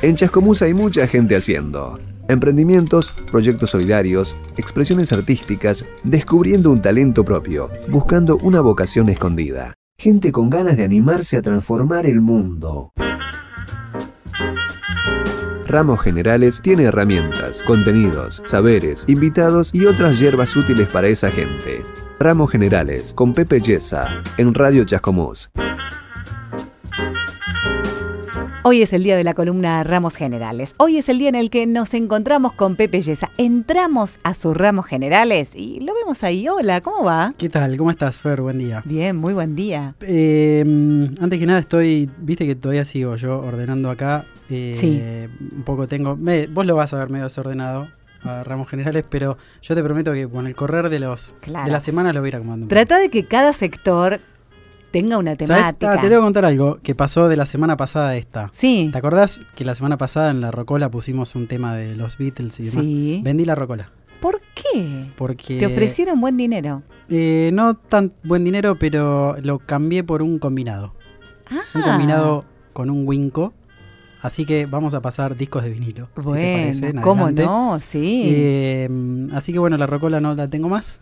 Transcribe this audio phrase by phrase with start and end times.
[0.00, 1.98] En Chascomús hay mucha gente haciendo.
[2.28, 9.74] Emprendimientos, proyectos solidarios, expresiones artísticas, descubriendo un talento propio, buscando una vocación escondida.
[9.98, 12.92] Gente con ganas de animarse a transformar el mundo.
[15.66, 21.82] Ramos Generales tiene herramientas, contenidos, saberes, invitados y otras hierbas útiles para esa gente.
[22.20, 25.50] Ramos Generales con Pepe Yesa en Radio Chascomús.
[28.64, 30.74] Hoy es el día de la columna Ramos Generales.
[30.78, 33.30] Hoy es el día en el que nos encontramos con Pepe Yesa.
[33.38, 36.48] Entramos a sus ramos generales y lo vemos ahí.
[36.48, 37.32] Hola, ¿cómo va?
[37.38, 37.76] ¿Qué tal?
[37.78, 38.42] ¿Cómo estás, Fer?
[38.42, 38.82] Buen día.
[38.84, 39.94] Bien, muy buen día.
[40.00, 40.64] Eh,
[41.20, 45.00] antes que nada estoy, viste que todavía sigo yo ordenando acá eh, Sí.
[45.56, 46.16] Un poco tengo.
[46.16, 47.86] me- vos lo vas a ver medio desordenado
[48.24, 51.64] a ramos generales, pero yo te prometo que con el correr de los Claro.
[51.66, 52.66] de la semana lo voy a ir acomodando.
[52.66, 54.20] Trata de que cada sector
[54.90, 55.32] tenga una.
[55.32, 55.48] ¿Sabes?
[55.48, 55.92] temática.
[55.92, 58.48] Ah, te tengo que contar algo que pasó de la semana pasada a esta.
[58.52, 58.88] Sí.
[58.92, 62.58] ¿Te acordás que la semana pasada en la Rocola pusimos un tema de los Beatles
[62.60, 62.86] y demás?
[62.86, 63.20] Sí.
[63.24, 63.90] Vendí la Rocola.
[64.20, 65.06] ¿Por qué?
[65.16, 65.58] Porque.
[65.58, 66.82] Te ofrecieron buen dinero.
[67.08, 70.92] Eh, no tan buen dinero, pero lo cambié por un combinado.
[71.50, 71.60] Ah.
[71.74, 73.52] Un combinado con un Winco.
[74.20, 76.08] Así que vamos a pasar discos de vinilo.
[76.08, 77.44] si te Bueno, parece, en ¿cómo adelante.
[77.46, 77.78] no?
[77.80, 78.22] Sí.
[78.34, 78.88] Eh,
[79.32, 81.00] así que bueno, la rocola no la tengo más.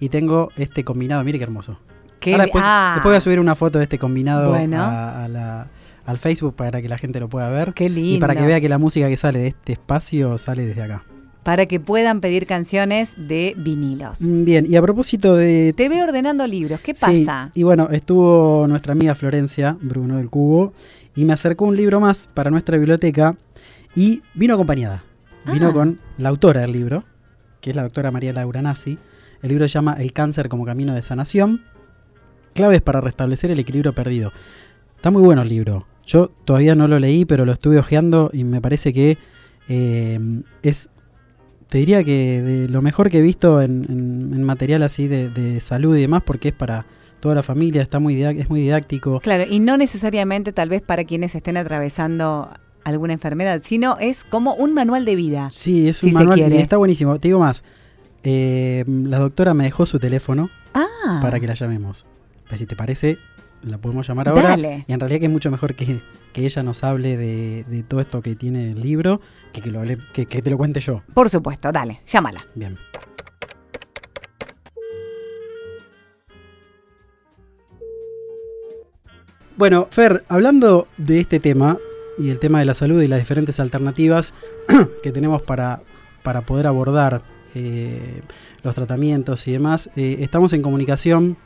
[0.00, 1.24] Y tengo este combinado.
[1.24, 1.78] Mire qué hermoso.
[2.26, 4.80] Ahora después, ah, después voy a subir una foto de este combinado Bueno.
[4.82, 5.66] a- a la-
[6.06, 7.74] al Facebook para que la gente lo pueda ver.
[7.74, 8.16] Qué lindo.
[8.16, 11.04] Y para que vea que la música que sale de este espacio sale desde acá.
[11.42, 14.20] Para que puedan pedir canciones de vinilos.
[14.22, 16.80] Mm, Bien, y a propósito de Te veo ordenando libros.
[16.80, 17.50] ¿Qué Sí, pasa?
[17.54, 20.72] y bueno, estuvo nuestra amiga Florencia, Bruno del Cubo,
[21.14, 23.36] y me acercó un libro más para nuestra biblioteca
[23.94, 25.04] y vino acompañada.
[25.50, 25.72] Vino Ah.
[25.72, 27.04] con la autora del libro,
[27.60, 28.98] que es la doctora María Laura Nassi.
[29.42, 31.62] El libro se llama El cáncer como camino de sanación.
[32.58, 34.32] Claves para restablecer el equilibrio perdido.
[34.96, 35.86] Está muy bueno el libro.
[36.06, 39.16] Yo todavía no lo leí, pero lo estuve hojeando y me parece que
[39.68, 40.18] eh,
[40.62, 40.90] es,
[41.68, 45.28] te diría que de lo mejor que he visto en, en- en material así de,
[45.30, 46.84] de salud y demás, porque es para
[47.20, 49.20] toda la familia, está muy es muy didáctico.
[49.20, 52.48] Claro, y no necesariamente tal vez para quienes estén atravesando
[52.84, 55.48] alguna enfermedad, sino es como un manual de vida.
[55.52, 57.18] Sí, es Si un se manual y está buenísimo.
[57.18, 57.62] Te digo más,
[58.22, 62.06] eh, la doctora me dejó su teléfono Ah, para que la llamemos.
[62.48, 63.18] Pues si te parece,
[63.62, 64.42] la podemos llamar ahora.
[64.50, 64.84] Dale.
[64.88, 65.98] Y en realidad que es mucho mejor que,
[66.32, 69.20] que ella nos hable de, de todo esto que tiene el libro,
[69.52, 71.02] que, que, lo hable- que, que te lo cuente yo.
[71.14, 72.44] por supuesto, dale, llámala.
[72.54, 72.76] Bien.
[79.56, 81.78] Bueno, Fer, hablando de este tema
[82.16, 84.34] y el tema de la salud y las diferentes alternativas
[85.02, 85.80] que tenemos para,
[86.22, 87.22] para poder abordar
[87.54, 88.22] eh,
[88.62, 91.36] los tratamientos y demás, eh, estamos en comunicación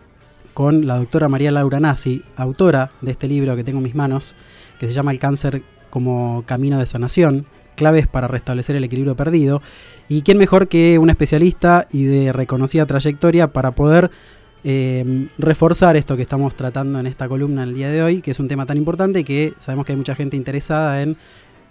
[0.54, 4.34] con la doctora María Laura Nassi, autora de este libro que tengo en mis manos,
[4.78, 9.62] que se llama El cáncer como camino de sanación, claves para restablecer el equilibrio perdido.
[10.08, 14.10] Y quién mejor que un especialista y de reconocida trayectoria para poder
[14.64, 18.38] eh, reforzar esto que estamos tratando en esta columna el día de hoy, que es
[18.38, 21.16] un tema tan importante que sabemos que hay mucha gente interesada en,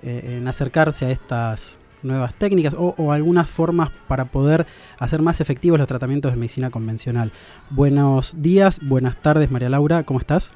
[0.04, 4.66] eh, en acercarse a estas nuevas técnicas o, o algunas formas para poder
[5.00, 7.32] hacer más efectivos los tratamientos de medicina convencional.
[7.70, 10.54] Buenos días, buenas tardes María Laura, ¿cómo estás?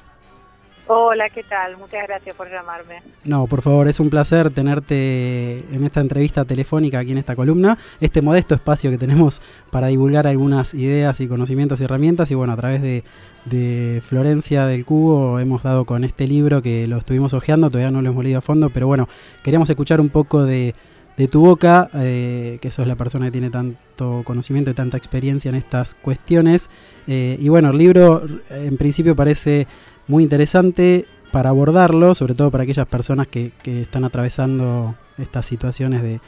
[0.88, 1.76] Hola, ¿qué tal?
[1.78, 3.02] Muchas gracias por llamarme.
[3.24, 7.76] No, por favor, es un placer tenerte en esta entrevista telefónica aquí en esta columna,
[8.00, 9.42] este modesto espacio que tenemos
[9.72, 12.30] para divulgar algunas ideas y conocimientos y herramientas.
[12.30, 13.02] Y bueno, a través de,
[13.46, 18.00] de Florencia del Cubo hemos dado con este libro que lo estuvimos hojeando, todavía no
[18.00, 19.08] lo hemos leído a fondo, pero bueno,
[19.42, 20.76] queríamos escuchar un poco de,
[21.16, 25.48] de tu boca, eh, que sos la persona que tiene tanto conocimiento y tanta experiencia
[25.48, 26.70] en estas cuestiones.
[27.06, 29.66] Eh, y bueno, el libro en principio parece
[30.08, 36.02] muy interesante para abordarlo, sobre todo para aquellas personas que, que están atravesando estas situaciones
[36.02, 36.20] de,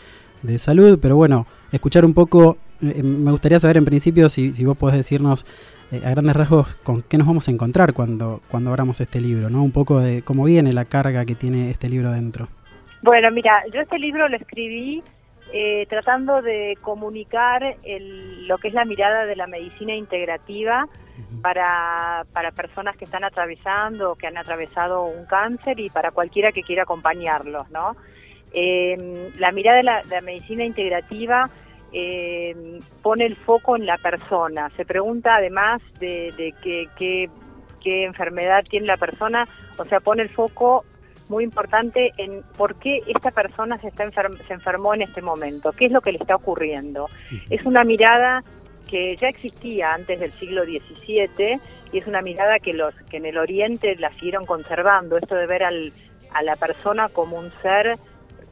[0.43, 0.99] de salud.
[1.01, 4.97] Pero bueno, escuchar un poco, eh, me gustaría saber en principio si, si vos podés
[4.97, 5.45] decirnos
[5.91, 9.51] eh, a grandes rasgos con qué nos vamos a encontrar cuando, cuando abramos este libro,
[9.51, 9.63] ¿no?
[9.63, 12.49] Un poco de cómo viene la carga que tiene este libro dentro.
[13.03, 15.03] Bueno, mira, yo este libro lo escribí
[15.53, 20.87] eh, tratando de comunicar el- lo que es la mirada de la medicina integrativa
[21.41, 26.53] para, para personas que están atravesando o que han atravesado un cáncer y para cualquiera
[26.53, 27.97] que quiera acompañarlos, ¿no?
[28.53, 31.49] Eh, la mirada de la, de la medicina integrativa
[31.93, 34.71] eh, pone el foco en la persona.
[34.77, 37.31] Se pregunta además de, de qué, qué-
[37.83, 39.47] qué enfermedad tiene la persona,
[39.79, 40.85] o sea, pone el foco
[41.29, 45.73] muy importante en por qué esta persona se, está enfer- se enfermó en este momento,
[45.73, 47.09] qué es lo que le está ocurriendo.
[47.51, 48.43] Es una mirada
[48.89, 51.61] que ya existía antes del siglo XVII
[51.93, 55.47] y es una mirada que los que en el Oriente la siguieron conservando, esto de
[55.47, 55.93] ver al,
[56.33, 57.97] a la persona como un ser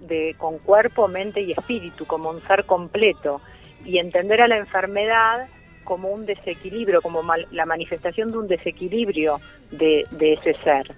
[0.00, 3.40] de, con cuerpo, mente y espíritu, como un ser completo,
[3.84, 5.48] y entender a la enfermedad
[5.84, 9.40] como un desequilibrio, como la manifestación de un desequilibrio
[9.70, 10.94] de, ese ser.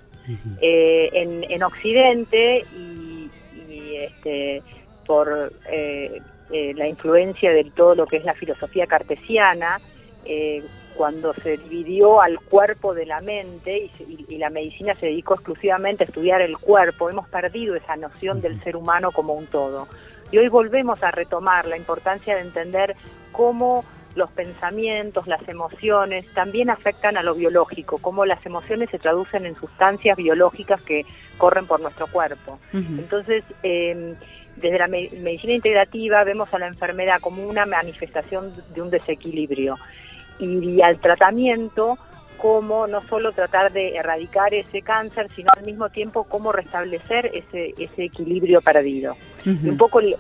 [0.60, 3.30] Eh, en, Occidente y,
[3.96, 4.62] este,
[5.06, 6.20] por eh,
[6.50, 9.80] eh, la influencia de todo lo que es la filosofía cartesiana,
[10.94, 16.06] cuando se dividió al cuerpo de la mente y, la medicina se dedicó exclusivamente a
[16.06, 19.88] estudiar el cuerpo, hemos perdido esa noción del ser humano como un todo.
[20.30, 22.94] Y hoy volvemos a retomar la importancia de entender
[23.32, 23.84] cómo
[24.18, 29.54] los pensamientos, las emociones también afectan a lo biológico, cómo las emociones se traducen en
[29.54, 31.06] sustancias biológicas que
[31.38, 32.58] corren por nuestro cuerpo.
[32.72, 34.14] Entonces, em,
[34.56, 39.76] desde la medicina integrativa vemos a la enfermedad como una manifestación de un desequilibrio
[40.38, 41.96] y al tratamiento
[42.38, 47.74] como no solo tratar de erradicar ese cáncer, sino al mismo tiempo cómo restablecer ese,
[47.76, 49.16] ese equilibrio perdido.
[49.44, 50.14] un poco el,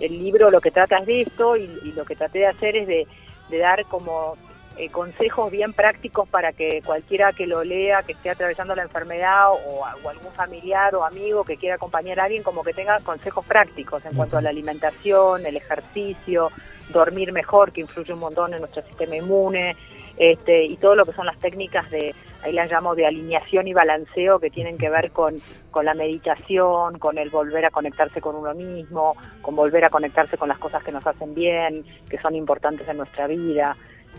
[0.00, 2.86] el, libro lo que trata es de esto y, lo que traté de hacer es
[2.86, 3.06] de,
[3.50, 4.36] de dar como
[4.76, 9.50] eh, consejos bien prácticos para que cualquiera que lo lea, que esté atravesando la enfermedad
[9.50, 14.04] o, algún familiar o amigo que quiera acompañar a alguien, como que tenga consejos prácticos
[14.06, 16.50] en cuanto a la alimentación, el ejercicio,
[16.90, 19.76] dormir mejor, que influye un montón en nuestro sistema inmune,
[20.16, 23.72] este, y todo lo que son las técnicas de, ahí las llamo de alineación y
[23.72, 25.40] balanceo, que tienen que ver con,
[25.70, 30.36] con la meditación, con el volver a conectarse con uno mismo, con volver a conectarse
[30.36, 33.76] con las cosas que nos hacen bien, que son importantes en nuestra vida.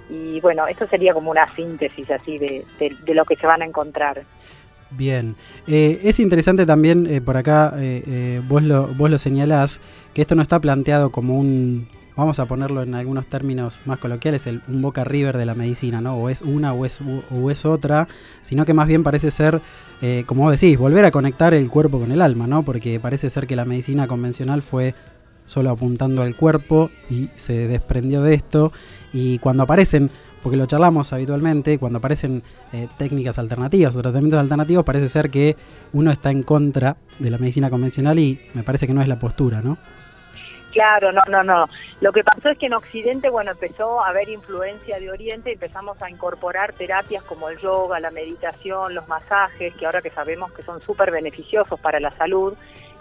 [0.09, 3.65] Y bueno, esto sería como una síntesis así de, de, lo que se van a
[3.65, 4.23] encontrar.
[4.91, 5.35] Bien,
[5.67, 9.79] eh, es interesante también, eh, por acá eh, vos, lo, vos lo señalás,
[10.13, 11.87] que esto no está planteado como un,
[12.21, 16.01] vamos a ponerlo en algunos términos más coloquiales, el, un boca river de la medicina,
[16.01, 16.15] ¿no?
[16.15, 16.99] O es una o es,
[17.31, 18.07] o es otra,
[18.43, 19.59] sino que más bien parece ser,
[20.03, 22.61] eh, como decís, volver a conectar el cuerpo con el alma, ¿no?
[22.61, 24.93] Porque parece ser que la medicina convencional fue
[25.47, 28.71] solo apuntando al cuerpo y se desprendió de esto.
[29.13, 30.11] Y cuando aparecen,
[30.43, 35.57] porque lo charlamos habitualmente, cuando aparecen eh, técnicas alternativas o tratamientos alternativos, parece ser que
[35.91, 39.19] uno está en contra de la medicina convencional y me parece que no es la
[39.19, 39.79] postura, ¿no?
[40.71, 41.67] Claro, no, no, no.
[41.99, 46.01] Lo que pasó es que en Occidente, bueno, empezó a haber influencia de Oriente, empezamos
[46.01, 50.63] a incorporar terapias como el yoga, la meditación, los masajes, que ahora que sabemos que
[50.63, 52.53] son súper beneficiosos para la salud.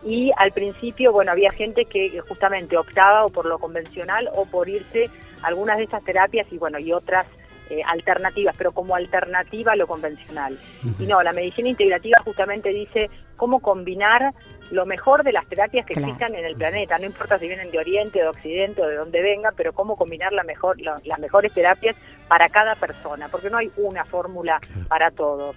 [0.03, 4.69] Y al principio, bueno, había gente que justamente optaba o por lo convencional o por
[4.69, 5.11] irse
[5.43, 7.27] a algunas de estas terapias y bueno, y otras
[7.71, 10.59] eh, alternativas, pero como alternativa a lo convencional.
[10.99, 14.35] Y no, la medicina integrativa justamente dice cómo combinar
[14.71, 17.79] lo mejor de las terapias que existan en el planeta, no importa si vienen de
[17.79, 21.97] Oriente, de Occidente o de donde venga, pero cómo combinar la mejor, las mejores terapias
[22.29, 25.57] para cada persona, porque no hay una fórmula para todos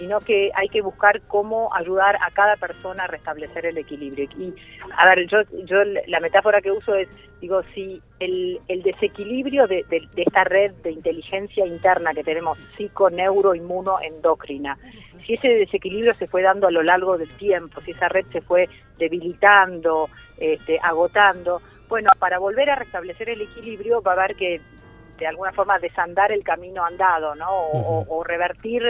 [0.00, 4.30] sino que hay que buscar cómo ayudar a cada persona a restablecer el equilibrio.
[4.38, 4.54] Y,
[4.96, 5.76] a ver, yo, yo
[6.06, 7.06] la metáfora que uso es,
[7.38, 9.84] digo, si el, el desequilibrio de,
[10.16, 14.78] esta red de inteligencia interna que tenemos, psico, neuro, inmuno, endocrina,
[15.26, 18.40] si ese desequilibrio se fue dando a lo largo del tiempo, si esa red se
[18.40, 20.08] fue debilitando,
[20.38, 21.60] este, agotando,
[21.90, 24.62] bueno, para volver a restablecer el equilibrio va a haber que
[25.20, 27.48] de alguna forma desandar el camino andado, ¿no?
[27.50, 28.82] O, revertir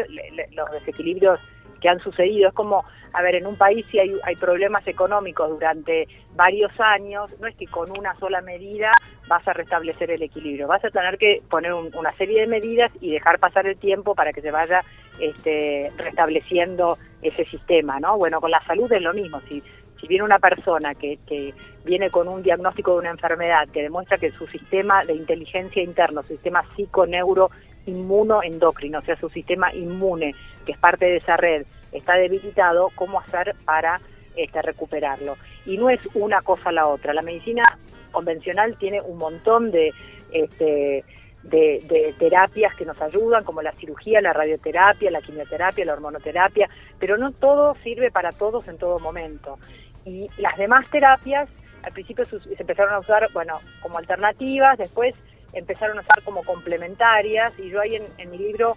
[0.53, 1.41] los desequilibrios
[1.81, 2.49] que han sucedido.
[2.49, 7.35] Es como, a ver, en un país si hay, hay problemas económicos durante varios años,
[7.41, 8.93] no es que con una sola medida
[9.29, 13.11] vas a restablecer el equilibrio, vas a tener que poner una serie de medidas y
[13.11, 14.83] dejar pasar el tiempo para que se vaya
[15.21, 18.17] este, restableciendo ese sistema, ¿no?
[18.17, 19.63] Bueno, con la salud es lo mismo, si
[20.01, 21.55] si viene una persona que, que,
[21.85, 26.23] viene con un diagnóstico de una enfermedad que demuestra que su sistema de inteligencia interno,
[26.23, 27.51] su sistema psico-neuro
[27.87, 32.91] inmuno endocrino, o sea, su sistema inmune, que es parte de esa red, está debilitado,
[32.95, 34.01] ¿cómo hacer para
[34.37, 35.37] este, recuperarlo?
[35.67, 37.15] Y no es una cosa la otra.
[37.15, 37.79] La medicina
[38.13, 39.93] convencional tiene un montón de...
[40.33, 41.05] Este,
[41.43, 47.17] de, terapias que nos ayudan, como la cirugía, la radioterapia, la quimioterapia, la hormonoterapia, pero
[47.17, 49.59] no todo sirve para todos en todo momento.
[50.05, 51.49] Y las demás terapias
[51.83, 55.15] al principio se empezaron a usar, bueno, como alternativas, después
[55.53, 58.77] empezaron a usar como complementarias y yo ahí en, mi libro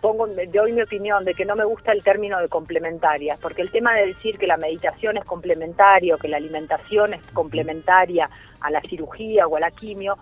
[0.00, 3.70] pongo, doy mi opinión de que no me gusta el término de complementarias, porque el
[3.70, 8.28] tema de decir que la meditación es complementaria o que la alimentación es complementaria
[8.60, 10.18] a la cirugía o a la quimio,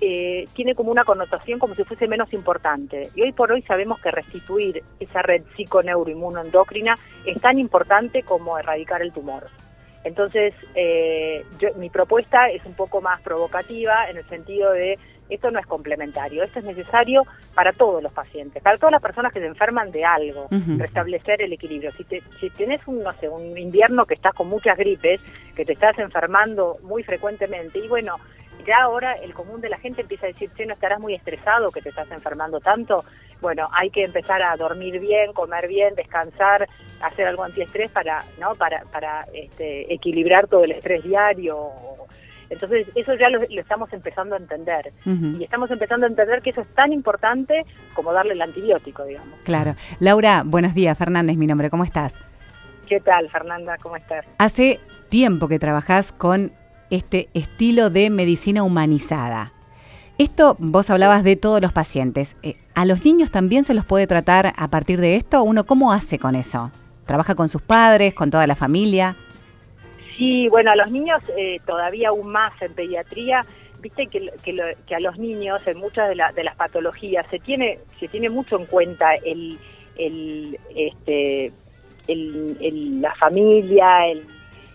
[0.00, 3.10] eh, tiene como una connotación como si fuese menos importante.
[3.14, 9.00] Y hoy por hoy sabemos que restituir esa red psiconeuroinmunoendocrina es tan importante como erradicar
[9.00, 9.46] el tumor.
[10.04, 11.44] Entonces, eh,
[11.76, 14.98] mi propuesta es un poco más provocativa en el sentido de
[15.34, 17.22] esto no es complementario, esto es necesario
[17.54, 21.52] para todos los pacientes, para todas las personas que se enferman de algo, restablecer el
[21.52, 21.90] equilibrio.
[21.90, 25.20] Si, te, si tenés un, no sé, un invierno que estás con muchas gripes,
[25.54, 27.78] que te estás enfermando muy frecuentemente.
[27.78, 28.16] Y bueno,
[28.64, 31.70] ya ahora el común de la gente empieza a decir, che, no estarás muy estresado
[31.70, 33.04] que te estás enfermando tanto.
[33.40, 36.68] Bueno, hay que empezar a dormir bien, comer bien, descansar,
[37.02, 38.54] hacer algo antiestrés para, ¿no?
[38.54, 41.70] Para, para este, equilibrar todo el estrés diario.
[42.50, 44.92] Entonces, eso ya lo, estamos empezando a entender.
[45.06, 47.64] Y estamos empezando a entender que eso es tan importante
[47.94, 49.38] como darle el antibiótico, digamos.
[49.44, 49.74] Claro.
[50.00, 50.96] Laura, buenos días.
[50.96, 51.70] Fernández, mi nombre.
[51.70, 52.14] ¿Cómo estás?
[52.86, 53.78] ¿Qué tal, Fernanda?
[53.82, 54.26] ¿Cómo estás?
[54.36, 56.52] Hace tiempo que trabajás con
[56.92, 59.52] este estilo de medicina humanizada.
[60.18, 62.36] Esto vos hablabas de todos los pacientes.
[62.42, 65.42] Eh, ¿A los niños también se los puede tratar a partir de esto?
[65.42, 66.70] ¿Uno cómo hace con eso?
[67.06, 69.16] ¿Trabaja con sus padres, con toda la familia?
[70.18, 73.46] Sí, bueno, a los niños eh, todavía aún más en pediatría.
[73.80, 78.06] Viste que, que, a los niños en muchas de, de, las patologías se tiene se
[78.06, 79.58] tiene mucho en cuenta el,
[79.96, 81.52] el este
[82.06, 84.24] el, la familia, el,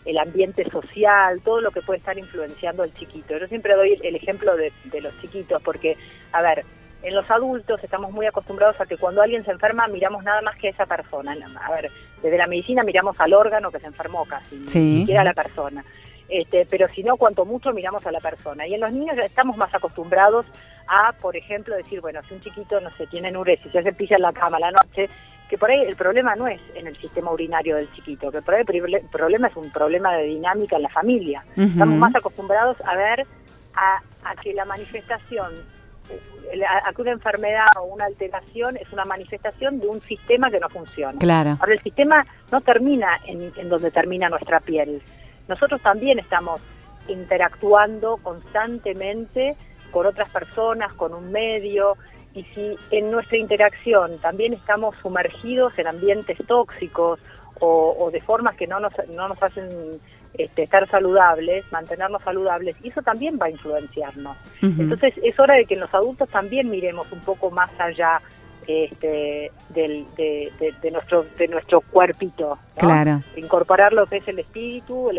[0.08, 3.38] el, ambiente social, todo lo que puede estar influenciando al chiquito.
[3.38, 4.72] Yo siempre doy el ejemplo de,
[5.02, 5.98] los chiquitos porque,
[6.32, 6.66] a ver,
[7.04, 10.58] en los adultos estamos muy acostumbrados a que cuando alguien se enferma miramos nada más
[10.58, 11.36] que a esa persona.
[11.62, 15.26] A ver, desde la medicina miramos al órgano que se enfermó casi, ni siquiera a
[15.26, 15.84] la persona.
[16.30, 18.68] Este, pero si no, cuanto mucho miramos a la persona.
[18.68, 20.46] Y en los niños ya estamos más acostumbrados
[20.88, 24.22] a, por ejemplo, decir, bueno, si un chiquito, no sé, tiene enuresis, se pilla en
[24.22, 25.10] la cama la noche,
[25.50, 28.56] que por ahí el problema no es en el sistema urinario del chiquito, que por
[28.56, 31.44] ahí el problema es un problema de dinámica en la familia.
[31.56, 33.26] Estamos más acostumbrados a ver
[33.74, 34.02] a,
[34.42, 35.52] que la manifestación,
[36.86, 40.70] a, que una enfermedad o una alteración es una manifestación de un sistema que no
[40.70, 41.18] funciona.
[41.18, 41.58] Claro.
[41.60, 45.02] Ahora, el sistema no termina en, en donde termina nuestra piel.
[45.48, 46.60] Nosotros también estamos
[47.08, 49.56] interactuando constantemente
[49.92, 51.96] con otras personas, con un medio,
[52.38, 57.20] y si en nuestra interacción también estamos sumergidos en ambientes tóxicos
[57.60, 59.68] o, de formas que no nos, no nos hacen
[60.36, 64.38] este, estar saludables, mantenernos saludables, y eso también va a influenciarnos.
[64.62, 68.22] Entonces es hora de que los adultos también miremos un poco más allá
[68.68, 72.60] este, del, de, nuestro de nuestro cuerpito.
[72.76, 73.24] Claro.
[73.36, 75.10] Incorporar lo que es el espíritu,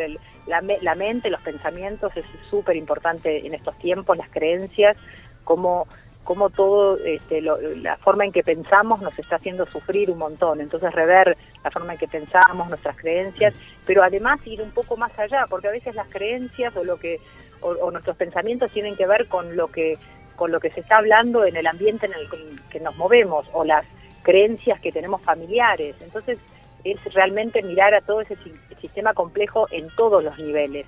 [0.46, 4.96] la, la mente, los pensamientos es súper importante en estos tiempos, las creencias,
[5.42, 5.88] como
[6.28, 10.60] cómo todo, este, la forma en que pensamos nos está haciendo sufrir un montón.
[10.60, 13.54] Entonces, rever la forma en que pensamos, nuestras creencias,
[13.86, 17.18] pero además ir un poco más allá, porque a veces las creencias o lo que
[17.62, 19.96] o, nuestros pensamientos tienen que ver con lo que
[20.36, 22.28] con lo que se está hablando en el ambiente en el
[22.68, 23.86] que nos movemos o las
[24.22, 25.96] creencias que tenemos familiares.
[26.02, 26.38] Entonces,
[26.84, 28.36] es realmente mirar a todo ese
[28.80, 30.86] sistema complejo en todos los niveles.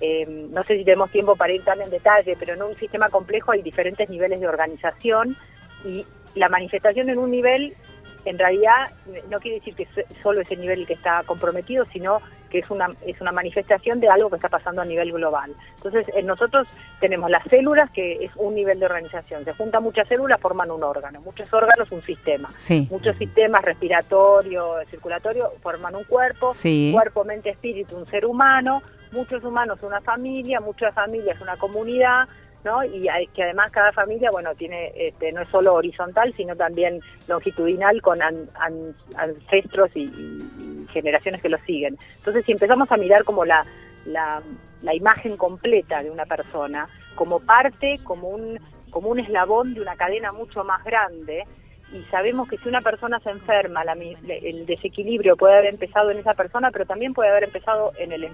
[0.00, 3.08] Eh, no sé si tenemos tiempo para ir tan en detalle, pero en un sistema
[3.08, 5.36] complejo hay diferentes niveles de organización
[5.84, 6.04] y
[6.34, 7.74] la manifestación en un nivel
[8.24, 8.90] en realidad
[9.28, 9.86] no quiere decir que
[10.22, 14.30] solo ese nivel que está comprometido, sino que es una, es una manifestación de algo
[14.30, 15.54] que está pasando a nivel global.
[15.76, 16.66] Entonces, nosotros
[17.00, 19.44] tenemos las células, que es un nivel de organización.
[19.44, 21.20] Se juntan muchas células, forman un órgano.
[21.20, 22.50] Muchos órganos, un sistema.
[22.90, 26.52] Muchos sistemas, respiratorio, circulatorio, forman un cuerpo.
[26.92, 28.82] Cuerpo, mente, espíritu, un ser humano.
[29.12, 30.60] Muchos humanos, una familia.
[30.60, 32.28] Muchas familias, una comunidad
[32.64, 32.84] ¿no?
[32.84, 38.02] Y que además cada familia, bueno, tiene, este, no es solo horizontal, sino también longitudinal
[38.02, 41.98] con ancestros y, generaciones que lo siguen.
[42.16, 43.64] Entonces, si empezamos a mirar como la,
[44.06, 44.42] la,
[44.80, 48.58] la, imagen completa de una persona, como parte, como un,
[48.90, 51.44] como un eslabón de una cadena mucho más grande,
[51.92, 56.34] y sabemos que si una persona se enferma, el desequilibrio puede haber empezado en esa
[56.34, 58.28] persona, pero también puede haber empezado en, el,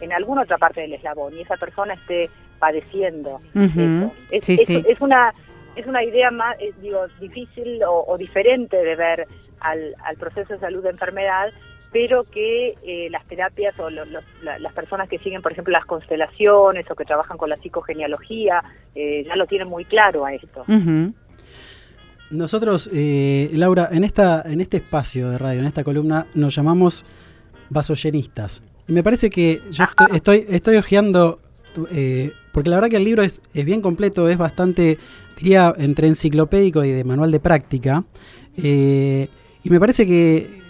[0.00, 3.40] en alguna otra parte del eslabón, y esa persona esté padeciendo.
[4.30, 5.32] Es, una
[5.76, 9.26] es una idea más, eh, digo, difícil o, diferente de ver
[9.60, 11.52] al, al, proceso de salud de enfermedad,
[11.92, 16.94] pero que eh, las terapias o las personas que siguen, por ejemplo, las constelaciones o
[16.94, 18.62] que trabajan con la psicogenealogía,
[18.94, 20.64] eh, ya lo tienen muy claro a esto.
[22.30, 27.04] Nosotros, Laura, en, esta, en este espacio de radio, en esta columna, nos llamamos
[27.68, 28.62] vasoyenistas.
[28.88, 31.40] Y me parece que yo estoy, estoy, hojeando
[31.90, 34.98] eh, porque la verdad que el libro es, bien completo, es bastante,
[35.36, 38.04] diría, entre enciclopédico y de manual de práctica.
[38.56, 39.28] Eh,
[39.62, 40.60] y me parece que,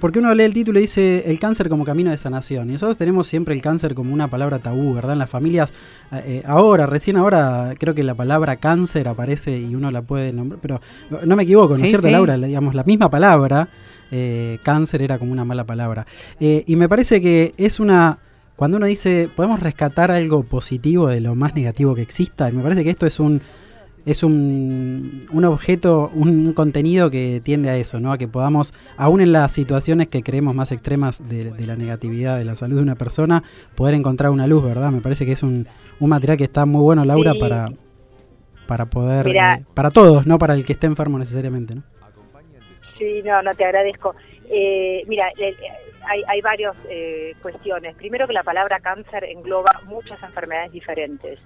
[0.00, 2.68] porque uno lee el título y dice el cáncer como camino de sanación.
[2.70, 5.12] Y nosotros tenemos siempre el cáncer como una palabra tabú, ¿verdad?
[5.12, 5.72] En las familias,
[6.12, 10.60] eh, ahora, recién ahora, creo que la palabra cáncer aparece y uno la puede nombrar,
[10.60, 10.80] pero
[11.24, 12.36] no me equivoco, ¿no es cierto, Laura?
[12.36, 13.68] Digamos, la misma palabra,
[14.62, 16.06] cáncer era como una mala palabra.
[16.40, 18.18] y me parece que es una
[18.62, 22.62] cuando uno dice, podemos rescatar algo positivo de lo más negativo que exista, y me
[22.62, 23.42] parece que esto es un,
[24.06, 28.12] es un, un objeto, un, contenido que tiende a eso, ¿no?
[28.12, 32.44] A que podamos, aún en las situaciones que creemos más extremas de, la negatividad de
[32.44, 33.42] la salud de una persona,
[33.74, 34.92] poder encontrar una luz, ¿verdad?
[34.92, 35.66] Me parece que es un,
[35.98, 37.68] un material que está muy bueno, Laura, para,
[38.68, 41.82] para poder, eh, para todos, no para el que esté enfermo necesariamente, ¿no?
[42.96, 44.14] Sí, no, no te agradezco.
[44.54, 45.56] Eh, mira, eh,
[46.04, 46.76] hay, hay varias
[47.40, 47.96] cuestiones.
[47.96, 51.38] Primero que la palabra cáncer engloba muchas enfermedades diferentes.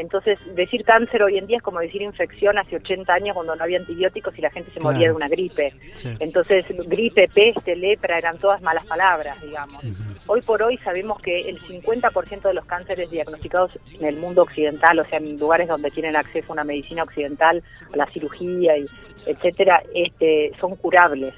[0.00, 3.62] Entonces, decir cáncer hoy en día es como decir infección hace 80 años cuando no
[3.62, 5.74] había antibióticos y la gente se moría de una gripe.
[6.18, 9.82] Entonces, gripe, peste, lepra eran todas malas palabras, digamos.
[10.26, 14.98] Hoy por hoy sabemos que el 50% de los cánceres diagnosticados en el mundo occidental,
[14.98, 18.86] o sea, en lugares donde tienen acceso a una medicina occidental, a la cirugía y
[19.26, 21.34] etcétera, este, son curables.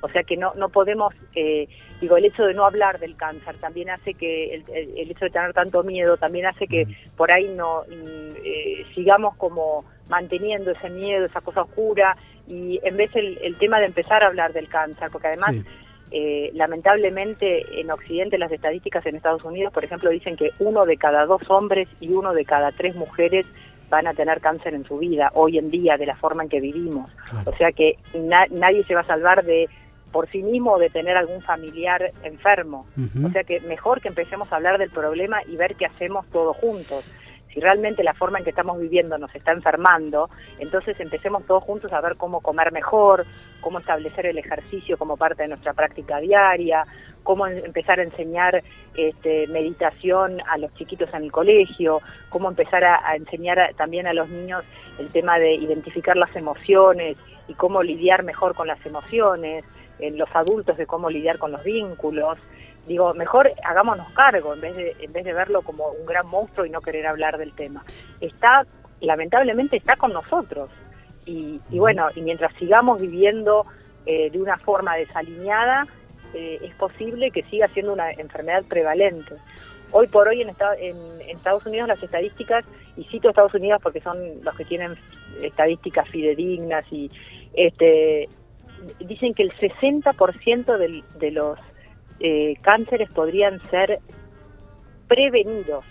[0.00, 1.68] O sea que no, no podemos, eh,
[2.00, 5.30] digo, el hecho de no hablar del cáncer también hace que, el, el, hecho de
[5.30, 7.82] tener tanto miedo también hace que por ahí no
[8.44, 12.16] eh, sigamos como manteniendo ese miedo, esa cosa oscura,
[12.48, 15.56] y en vez el, el tema de empezar a hablar del cáncer, porque además...
[16.12, 20.96] Eh, lamentablemente en Occidente las estadísticas en Estados Unidos, por ejemplo, dicen que uno de
[20.96, 23.46] cada dos hombres y uno de cada tres mujeres
[23.90, 26.60] van a tener cáncer en su vida hoy en día de la forma en que
[26.60, 27.10] vivimos.
[27.44, 29.68] O sea que nadie se va a salvar de
[30.12, 32.86] por sí mismo o de tener algún familiar enfermo.
[33.24, 36.56] O sea que mejor que empecemos a hablar del problema y ver qué hacemos todos
[36.56, 37.04] juntos.
[37.52, 41.92] Si realmente la forma en que estamos viviendo nos está enfermando, entonces empecemos todos juntos
[41.92, 43.24] a ver cómo comer mejor,
[43.60, 46.84] cómo establecer el ejercicio como parte de nuestra práctica diaria,
[47.24, 48.62] cómo empezar a enseñar
[48.96, 54.28] este, meditación a los chiquitos en el colegio, cómo empezar a, enseñar también a los
[54.28, 54.64] niños
[54.98, 57.16] el tema de identificar las emociones
[57.48, 59.64] y cómo lidiar mejor con las emociones,
[60.00, 62.38] en los adultos de cómo lidiar con los vínculos
[62.86, 66.66] digo, mejor hagámonos cargo en vez de en vez de verlo como un gran monstruo
[66.66, 67.84] y no querer hablar del tema.
[68.20, 68.66] Está
[69.00, 70.70] lamentablemente está con nosotros
[71.26, 73.64] y, bueno, y mientras sigamos viviendo
[74.04, 75.86] eh, de una forma desalineada,
[76.34, 79.36] eh, es posible que siga siendo una enfermedad prevalente.
[79.92, 82.64] Hoy por hoy en, en, Estados Unidos las estadísticas,
[82.96, 84.96] y cito Estados Unidos porque son los que tienen
[85.40, 87.10] estadísticas fidedignas, y
[87.54, 88.28] este
[89.00, 91.58] dicen que el 60% de, de los
[92.20, 94.00] eh, cánceres podrían ser
[95.08, 95.84] prevenidos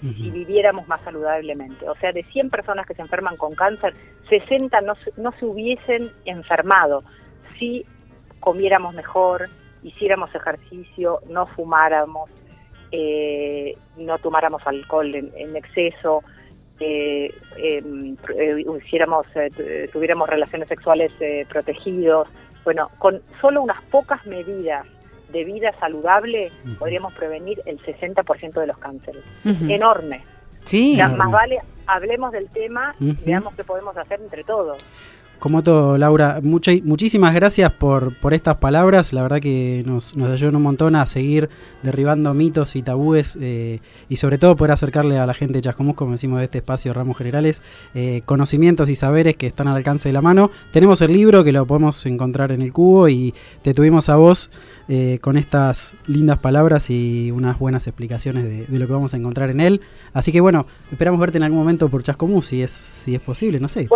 [0.00, 1.86] si viviéramos más saludablemente.
[1.86, 3.92] O sea, de 100 personas que se enferman con cáncer,
[4.30, 7.04] 60 no, no se hubiesen enfermado
[7.58, 7.84] si
[8.40, 9.48] comiéramos mejor,
[9.82, 12.30] hiciéramos ejercicio, no fumáramos,
[12.90, 16.24] eh, no tomáramos alcohol en, exceso,
[16.80, 19.26] eh, em, eh, hiciéramos,
[19.92, 21.12] tuviéramos relaciones sexuales
[21.48, 22.28] protegidos.
[22.64, 24.86] Bueno, con solo unas pocas medidas
[25.30, 29.22] de vida saludable, podríamos prevenir el 60% de los cánceres.
[29.68, 30.22] Enorme.
[30.64, 30.98] Sí.
[31.16, 34.84] más vale, hablemos del tema, y veamos qué podemos hacer entre todos.
[35.40, 39.14] Como todo, Laura, muchísimas gracias por, por estas palabras.
[39.14, 41.48] La verdad que nos, ayudan un montón a seguir
[41.82, 45.96] derribando mitos y tabúes eh, y sobre todo poder acercarle a la gente de Chascomús,
[45.96, 47.62] como decimos de este espacio Ramos Generales,
[47.94, 50.50] eh, conocimientos y saberes que están al alcance de la mano.
[50.74, 54.50] Tenemos el libro que lo podemos encontrar en el cubo y te tuvimos a vos
[54.88, 59.48] eh, con estas lindas palabras y unas buenas explicaciones de, lo que vamos a encontrar
[59.48, 59.80] en él.
[60.12, 63.58] Así que bueno, esperamos verte en algún momento por Chascomús, si es, si es posible,
[63.58, 63.88] no sé.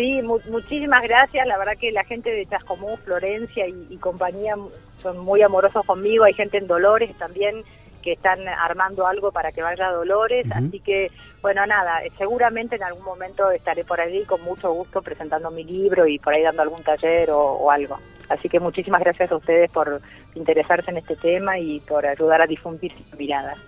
[0.00, 1.46] Sí, muchísimas gracias.
[1.46, 4.54] La verdad que la gente de Chascomú, Florencia y, compañía
[5.02, 6.24] son muy amorosos conmigo.
[6.24, 7.64] Hay gente en Dolores también
[8.02, 10.46] que están armando algo para que vaya a Dolores.
[10.52, 11.10] Así que,
[11.42, 16.06] bueno, nada, seguramente en algún momento estaré por allí con mucho gusto presentando mi libro
[16.06, 17.98] y por ahí dando algún taller o, algo.
[18.30, 20.00] Así que muchísimas gracias a ustedes por
[20.34, 23.58] interesarse en este tema y por ayudar a difundir sus miradas.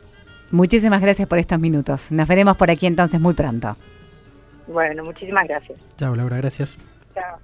[0.50, 2.10] Muchísimas gracias por estos minutos.
[2.10, 3.76] Nos veremos por aquí entonces muy pronto.
[4.66, 5.78] Bueno, muchísimas gracias.
[5.96, 6.78] Chao, Laura, gracias.
[7.14, 7.38] Chao.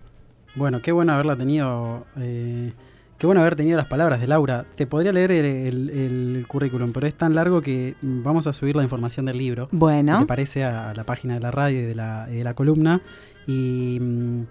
[0.54, 2.06] Bueno, qué bueno haberla tenido.
[2.18, 2.72] Eh,
[3.18, 4.64] qué bueno haber tenido las palabras de Laura.
[4.76, 9.26] Te podría leer el, currículum, pero es tan largo que vamos a subir la información
[9.26, 9.68] del libro.
[9.70, 10.14] Bueno.
[10.14, 13.00] Si te parece a la página de la radio y de la, de la columna.
[13.46, 14.42] Y mm,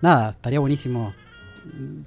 [0.00, 1.14] nada, estaría buenísimo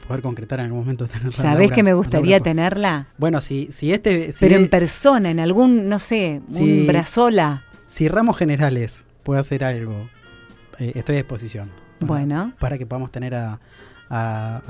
[0.05, 1.31] poder concretar en algún momento tenerla.
[1.31, 3.07] ¿Sabés que me gustaría tenerla?
[3.17, 4.33] Bueno, si, si este...
[4.39, 7.63] Pero en persona, en algún, no sé, un brazola.
[7.85, 10.07] Si Ramos Generales puede hacer algo
[10.79, 11.69] eh, estoy a disposición.
[11.99, 12.53] bueno.
[12.59, 13.59] Para que podamos tener a,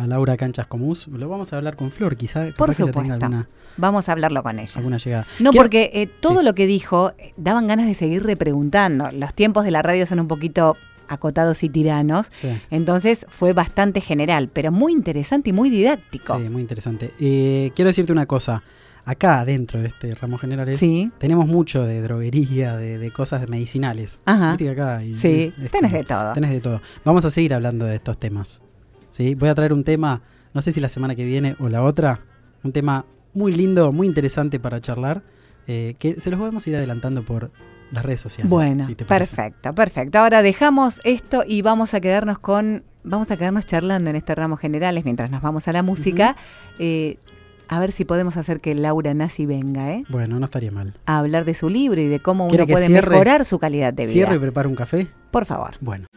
[0.08, 1.08] Laura Canchas Comús.
[1.08, 2.46] Lo vamos a hablar con Flor, quizá.
[2.58, 3.46] Por supuesto.
[3.76, 4.72] vamos a hablarlo con ella.
[4.78, 5.28] Alguna llegada.
[5.40, 9.12] No, porque eh, todo lo que dijo eh, daban ganas de seguir repreguntando.
[9.12, 10.78] Los tiempos de la radio son un poquito
[11.10, 12.30] acotados y tiranos.
[12.72, 16.38] Entonces fue bastante general, pero muy interesante y muy didáctico.
[16.38, 17.12] Sí, muy interesante.
[17.18, 18.64] quiero decirte una cosa.
[19.06, 21.12] Acá adentro de este ramo generales Sí.
[21.20, 24.20] tenemos mucho de droguería, de, de cosas medicinales.
[24.26, 24.54] Ajá.
[24.54, 26.34] Acá Sí, es- es tenés de todo.
[26.34, 26.82] Tenés de todo.
[27.04, 28.62] Vamos a seguir hablando de estos temas.
[29.10, 29.36] ¿sí?
[29.36, 30.22] Voy a traer un tema,
[30.54, 32.20] no sé si la semana que viene o la otra,
[32.64, 35.22] un tema muy lindo, muy interesante para charlar,
[35.68, 37.52] eh, que se los podemos ir adelantando por
[37.92, 38.50] las redes sociales.
[38.50, 40.20] Bueno, si perfecto, perfecto.
[40.20, 44.58] Ahora dejamos esto y vamos a quedarnos con, vamos a quedarnos charlando en este ramo
[44.58, 46.36] generales mientras nos vamos a la música.
[46.80, 47.18] Eh,
[47.68, 50.04] a ver si podemos hacer que Laura Nassi venga, ¿eh?
[50.10, 50.94] Bueno, no estaría mal.
[51.06, 53.10] A hablar de su libro y de cómo ¿Quiere uno puede cierre?
[53.10, 54.14] mejorar su calidad de vida.
[54.14, 55.08] Cierro y preparo un café.
[55.32, 55.76] Por favor.
[55.82, 56.08] Bueno.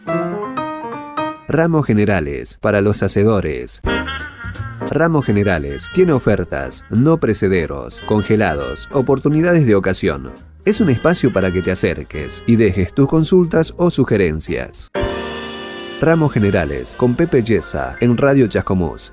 [1.48, 3.80] Ramos Generales, para los hacedores.
[4.90, 10.30] Ramos Generales tiene ofertas, no precederos, congelados, oportunidades de ocasión.
[10.64, 14.90] Es un espacio para que te acerques y dejes tus consultas o sugerencias.
[16.00, 19.12] Ramos Generales con Pepe Yesa en Radio Chascomús.